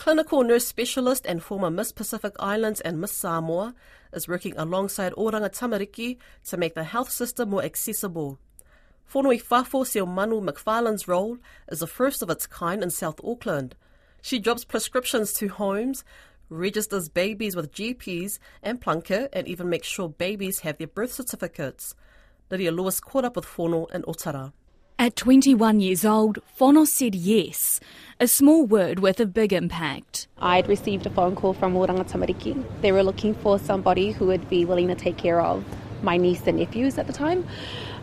[0.00, 3.74] clinical nurse specialist and former Miss Pacific Islands and Miss Samoa,
[4.14, 6.16] is working alongside Oranga Tamariki
[6.46, 8.38] to make the health system more accessible.
[9.12, 11.36] Whonoi Fafo Seo Manu McFarlane's role
[11.70, 13.74] is the first of its kind in South Auckland.
[14.22, 16.02] She drops prescriptions to homes,
[16.48, 21.94] registers babies with GPs and Plunket, and even makes sure babies have their birth certificates.
[22.50, 24.54] Lydia Lewis caught up with Fono in Otara.
[25.00, 27.80] At 21 years old, Fono said yes,
[28.20, 30.28] a small word with a big impact.
[30.38, 32.62] I'd received a phone call from Oranga Tamariki.
[32.82, 35.64] They were looking for somebody who would be willing to take care of
[36.02, 37.48] my niece and nephews at the time.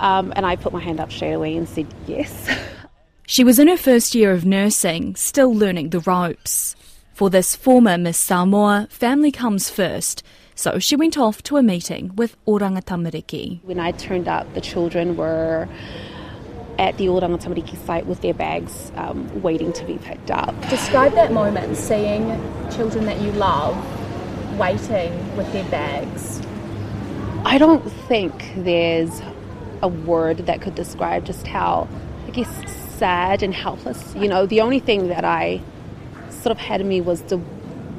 [0.00, 2.50] Um, and I put my hand up straight away and said yes.
[3.24, 6.74] She was in her first year of nursing, still learning the ropes.
[7.14, 10.24] For this former Miss Samoa, family comes first,
[10.56, 13.62] so she went off to a meeting with Oranga Tamariki.
[13.62, 15.68] When I turned up, the children were
[16.80, 20.58] at the Oranga Tamariki site with their bags um, waiting to be picked up.
[20.70, 22.28] Describe that moment, seeing
[22.70, 23.76] children that you love
[24.58, 26.40] waiting with their bags.
[27.44, 29.20] I don't think there's
[29.82, 31.86] a word that could describe just how,
[32.26, 32.48] I guess,
[32.96, 34.14] sad and helpless.
[34.16, 35.60] You know, the only thing that I
[36.30, 37.38] sort of had in me was the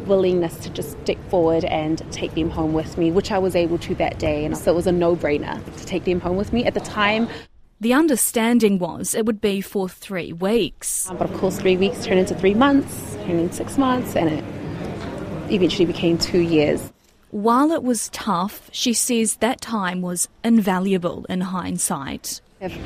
[0.08, 3.78] willingness to just stick forward and take them home with me, which I was able
[3.78, 4.44] to that day.
[4.44, 6.66] And so it was a no brainer to take them home with me.
[6.66, 7.30] At the time,
[7.82, 11.10] the understanding was it would be for three weeks.
[11.10, 14.30] Um, but of course, three weeks turned into three months, turned into six months, and
[14.30, 14.44] it
[15.52, 16.94] eventually became two years.
[17.32, 22.40] While it was tough, she says that time was invaluable in hindsight.
[22.60, 22.78] If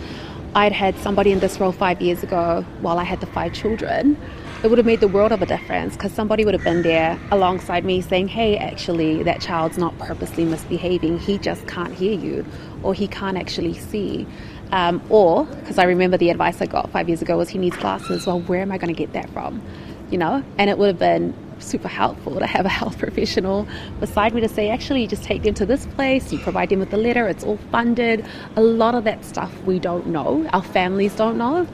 [0.56, 4.18] I'd had somebody in this role five years ago while I had the five children,
[4.64, 7.20] it would have made the world of a difference because somebody would have been there
[7.32, 11.20] alongside me saying, hey, actually, that child's not purposely misbehaving.
[11.20, 12.46] He just can't hear you
[12.82, 14.26] or he can't actually see.
[14.72, 17.78] Um, or, because I remember the advice I got five years ago was he needs
[17.78, 18.26] glasses.
[18.26, 19.62] Well, where am I going to get that from?
[20.10, 20.44] You know?
[20.58, 23.68] And it would have been super helpful to have a health professional
[24.00, 26.80] beside me to say, actually, you just take them to this place, you provide them
[26.80, 28.26] with the letter, it's all funded.
[28.56, 31.68] A lot of that stuff we don't know, our families don't know.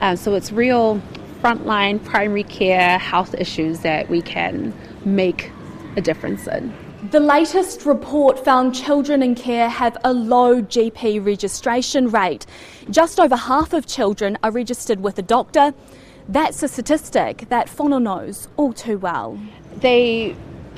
[0.00, 1.00] Um, so it's real
[1.40, 4.72] frontline primary care health issues that we can
[5.04, 5.50] make
[5.96, 6.72] a difference in.
[7.10, 12.46] The latest report found children in care have a low GP registration rate.
[12.90, 15.74] Just over half of children are registered with a doctor.
[16.28, 19.36] That's a statistic that Fono knows all too well.
[19.78, 20.36] They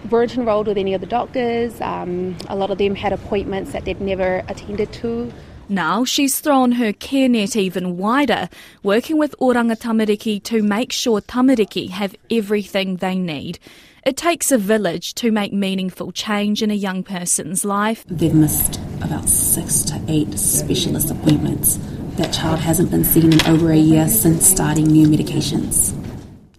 [0.08, 1.78] weren't enrolled with any of the doctors.
[1.82, 5.30] Um, a lot of them had appointments that they'd never attended to.
[5.68, 8.50] Now she's thrown her care net even wider,
[8.82, 13.58] working with Oranga Tamariki to make sure Tamariki have everything they need.
[14.04, 18.04] It takes a village to make meaningful change in a young person's life.
[18.06, 21.78] They've missed about six to eight specialist appointments.
[22.16, 25.94] That child hasn't been seen in over a year since starting new medications.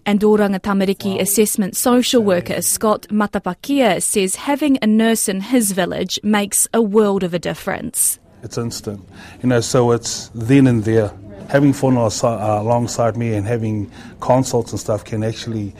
[0.04, 6.18] And Oranga Tamariki assessment social worker Scott Matapakia says having a nurse in his village
[6.24, 8.18] makes a world of a difference.
[8.42, 9.00] It's instant,
[9.42, 11.12] you know, so it's then and there.
[11.48, 15.74] Having Fono uh, alongside me and having consults and stuff can actually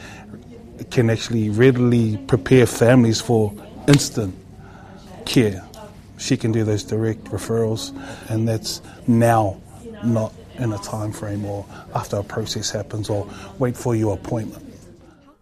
[0.91, 3.53] can actually readily prepare families for
[3.87, 4.35] instant
[5.25, 5.63] care.
[6.17, 7.93] She can do those direct referrals,
[8.29, 9.61] and that's now,
[10.03, 13.29] not in a time frame or after a process happens or
[13.59, 14.63] wait for your appointment.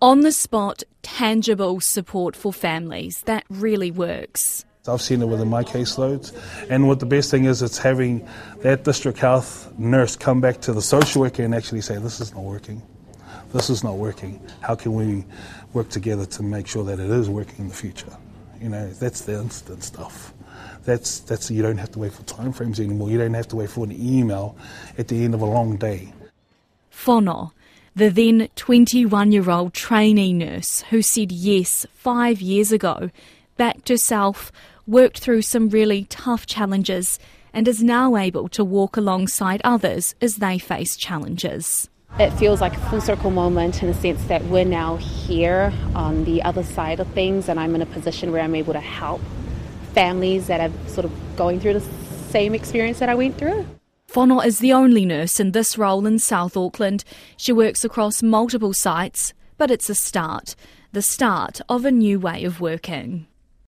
[0.01, 4.65] On the spot, tangible support for families that really works.
[4.87, 6.31] I've seen it within my caseloads,
[6.69, 8.27] and what the best thing is, it's having
[8.61, 12.33] that district health nurse come back to the social worker and actually say, "This is
[12.33, 12.81] not working."
[13.55, 14.39] this is not working.
[14.61, 15.25] How can we
[15.73, 18.11] work together to make sure that it is working in the future?
[18.61, 20.33] You know, that's the instant stuff.
[20.83, 23.09] That's that's you don't have to wait for time frames anymore.
[23.09, 24.55] You don't have to wait for an email
[24.97, 26.13] at the end of a long day.
[26.91, 27.51] Fono,
[27.95, 33.09] the then 21 year old trainee nurse who said yes five years ago,
[33.57, 34.51] backed herself,
[34.87, 37.19] worked through some really tough challenges,
[37.53, 41.89] and is now able to walk alongside others as they face challenges
[42.19, 46.23] it feels like a full circle moment in the sense that we're now here on
[46.23, 49.21] the other side of things, and I'm in a position where I'm able to help
[49.93, 51.85] families that are sort of going through the
[52.29, 53.65] same experience that I went through.
[54.07, 57.03] Fono is the only nurse in this role in South Auckland.
[57.35, 60.55] She works across multiple sites, but it's a start
[60.93, 63.27] the start of a new way of working.